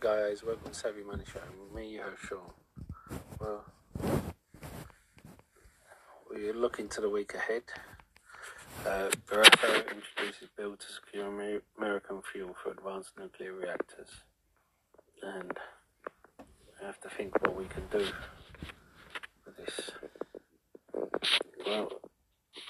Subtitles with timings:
[0.00, 1.40] guys, welcome to Savvy Money Show.
[1.76, 3.20] Me, your host Sean.
[3.38, 3.66] Well,
[6.30, 7.64] we're looking to the week ahead.
[8.86, 11.26] Uh, introduces bill to secure
[11.78, 14.08] American fuel for advanced nuclear reactors,
[15.22, 15.52] and
[16.38, 18.06] we have to think what we can do
[19.44, 19.90] with this.
[21.66, 21.92] Well,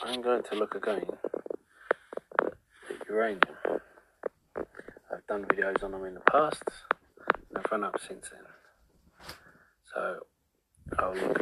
[0.03, 1.05] I'm going to look again
[2.43, 3.41] at uranium.
[5.13, 6.65] I've done videos on them in the past,
[7.71, 8.41] run up since then.
[9.93, 10.21] So
[10.99, 11.41] I'll look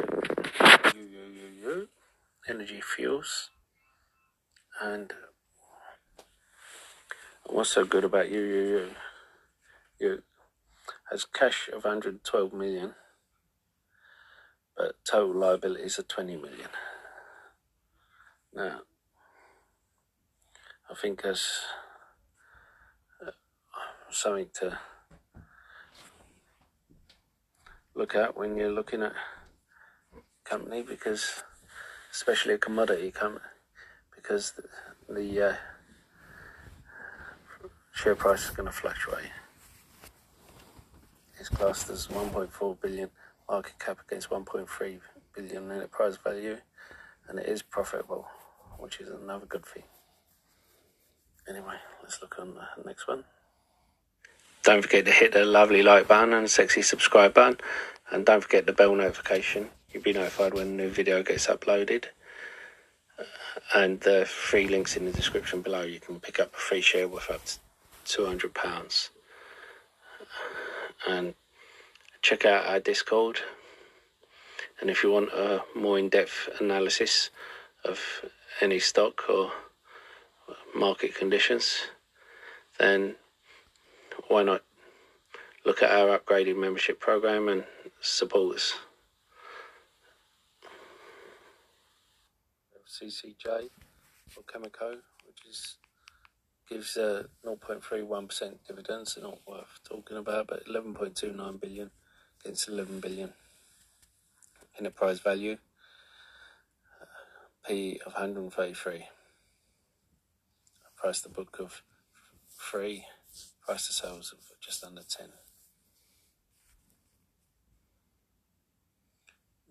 [0.59, 1.87] at U, U, U, U,
[2.47, 3.49] energy fuels,
[4.81, 5.13] and
[7.45, 8.89] what's so good about you, U, U?
[9.99, 10.23] You
[11.11, 12.93] has cash of 112 million,
[14.77, 16.69] but total liabilities are 20 million.
[18.53, 18.81] Now,
[20.89, 21.61] I think that's
[23.25, 23.31] uh,
[24.09, 24.79] something to
[27.99, 29.11] look at when you're looking at
[30.45, 31.43] company because
[32.13, 33.43] especially a commodity company
[34.15, 35.55] because the, the uh,
[37.93, 39.31] share price is going to fluctuate.
[41.37, 43.09] It's classed as 1.4 billion
[43.49, 44.99] market cap against 1.3
[45.35, 46.55] billion enterprise value
[47.27, 48.29] and it is profitable
[48.77, 49.83] which is another good thing.
[51.49, 53.25] Anyway let's look on the next one
[54.69, 57.57] don't forget to hit the lovely like button and sexy subscribe button.
[58.11, 59.69] And don't forget the bell notification.
[59.91, 62.05] You'll be notified when a new video gets uploaded.
[63.17, 63.23] Uh,
[63.73, 65.81] and the free links in the description below.
[65.81, 67.41] You can pick up a free share worth up
[68.05, 69.09] to £200.
[71.07, 71.33] And
[72.21, 73.39] check out our Discord.
[74.79, 77.31] And if you want a more in depth analysis
[77.83, 77.99] of
[78.61, 79.51] any stock or
[80.75, 81.87] market conditions,
[82.77, 83.15] then
[84.29, 84.63] why not
[85.65, 87.65] look at our upgraded membership program and
[87.99, 88.73] support us?
[92.87, 93.69] CCJ
[94.37, 95.77] or Cameco, which is
[96.69, 101.89] gives a 0.31% dividends, they're not worth talking about, but 11.29 billion
[102.45, 103.33] against 11 billion
[104.77, 105.57] enterprise value,
[107.01, 107.05] uh,
[107.67, 109.05] P of 133,
[110.95, 111.81] price the book of
[112.51, 113.05] three
[113.69, 115.27] price to sales of just under 10.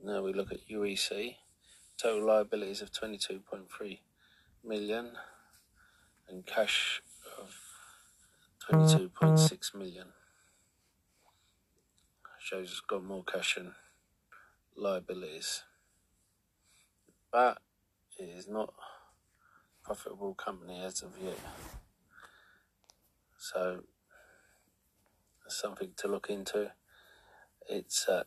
[0.05, 1.35] Now we look at UEC,
[1.97, 3.99] total liabilities of 22.3
[4.65, 5.11] million
[6.29, 7.03] and cash
[7.41, 7.57] of
[8.71, 10.07] 22.6 million.
[12.39, 13.73] Shows it's got more cash than
[14.77, 15.65] liabilities.
[17.33, 17.59] But
[18.17, 18.73] it is not
[19.83, 21.41] a profitable company as of yet.
[23.53, 23.81] So
[25.47, 26.73] something to look into.
[27.67, 28.25] It's uh,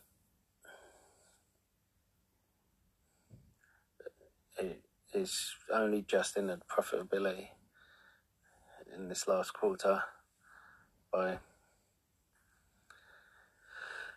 [4.58, 4.80] it
[5.14, 7.50] is only just in the profitability
[8.92, 10.02] in this last quarter
[11.12, 11.38] by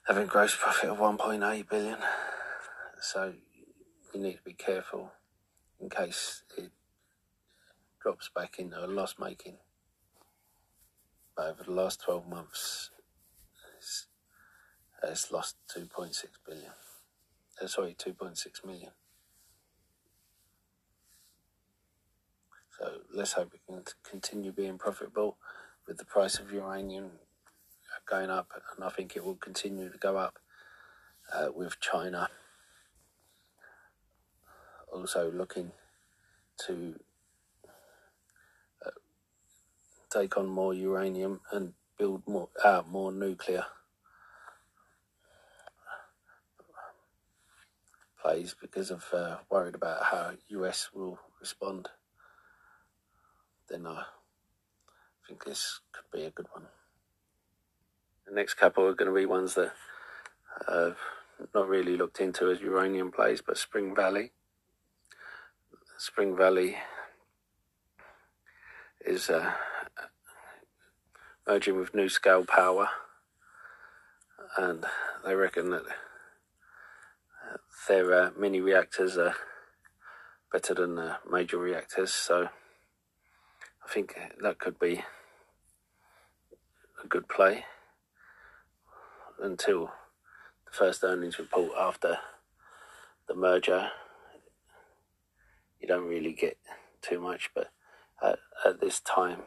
[0.08, 2.00] having gross profit of 1.8 billion.
[3.00, 3.34] So
[4.12, 5.12] you need to be careful
[5.80, 6.72] in case it
[8.02, 9.58] drops back into a loss making
[11.38, 12.92] over the last 12 months,
[13.78, 14.08] it's,
[15.04, 16.72] it's lost 2.6 billion.
[17.62, 18.92] Uh, sorry, 2.6 million.
[22.80, 25.38] So let's hope we can continue being profitable
[25.88, 27.12] with the price of uranium
[28.10, 30.40] going up, and I think it will continue to go up
[31.34, 32.30] uh, with China
[34.96, 35.72] also looking
[36.66, 36.96] to
[40.16, 43.66] take on more uranium and build more out more nuclear
[48.22, 51.90] plays because of uh, worried about how US will respond.
[53.70, 54.04] Then I
[55.28, 56.66] think this could be a good one.
[58.26, 59.74] The next couple are going to be ones that
[60.68, 60.98] I've
[61.54, 64.32] not really looked into as uranium plays, but Spring Valley.
[65.98, 66.78] Spring Valley
[69.06, 69.52] is uh,
[71.48, 72.90] merging with NuScale Power,
[74.58, 74.86] and
[75.24, 75.84] they reckon that
[77.88, 79.36] their uh, mini reactors are
[80.52, 82.12] better than the major reactors.
[82.12, 82.50] So
[83.84, 85.04] I think that could be
[87.04, 87.66] a good play
[89.40, 89.92] until
[90.66, 92.18] the first earnings report after
[93.28, 93.90] the merger.
[95.80, 96.58] You don't really get
[97.04, 97.70] too much, but
[98.24, 99.42] at, at this time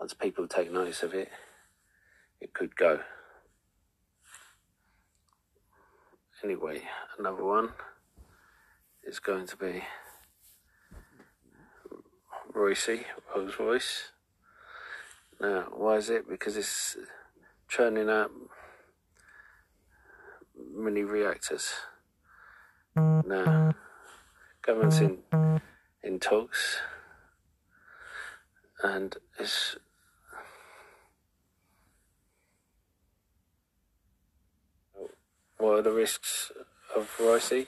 [0.00, 1.28] once people take notice of it,
[2.40, 3.00] it could go.
[6.42, 6.80] Anyway,
[7.18, 7.68] another one
[9.04, 9.82] is going to be
[12.54, 12.88] Royce,
[13.36, 14.12] Rolls Royce.
[15.38, 16.26] Now, why is it?
[16.26, 16.96] Because it's
[17.68, 18.30] churning out
[20.74, 21.74] mini reactors.
[22.96, 23.74] Now,
[24.62, 25.18] government's in
[26.02, 26.78] in talks,
[28.82, 29.76] and it's
[35.60, 36.50] what are the risks
[36.96, 37.66] of Royce,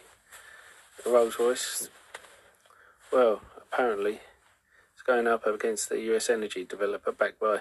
[1.05, 1.91] Rolls Royce?
[3.13, 4.21] Well, apparently,
[4.95, 7.61] it's going up against the US energy developer backed by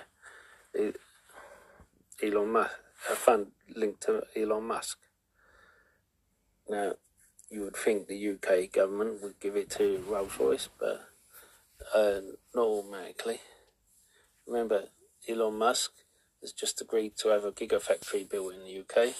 [2.23, 2.71] Elon Musk,
[3.11, 4.97] a fund linked to Elon Musk.
[6.69, 6.93] Now,
[7.49, 11.09] you would think the UK government would give it to Rolls Royce, but
[11.93, 12.21] uh,
[12.55, 13.41] not automatically.
[14.47, 14.85] Remember,
[15.27, 15.91] Elon Musk
[16.39, 19.13] has just agreed to have a gigafactory built in the UK.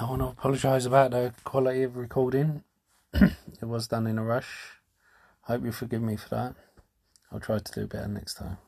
[0.00, 2.62] I want to apologise about the quality of recording.
[3.12, 4.78] it was done in a rush.
[5.42, 6.54] Hope you forgive me for that.
[7.32, 8.58] I'll try to do better next time.